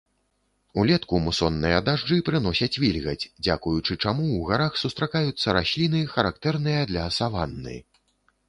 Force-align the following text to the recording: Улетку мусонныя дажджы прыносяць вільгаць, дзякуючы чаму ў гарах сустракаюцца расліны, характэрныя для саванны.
Улетку 0.83 1.19
мусонныя 1.25 1.81
дажджы 1.89 2.17
прыносяць 2.29 2.79
вільгаць, 2.83 3.29
дзякуючы 3.47 3.93
чаму 4.03 4.25
ў 4.25 4.49
гарах 4.53 4.81
сустракаюцца 4.85 5.47
расліны, 5.59 6.01
характэрныя 6.15 6.81
для 6.95 7.05
саванны. 7.21 7.77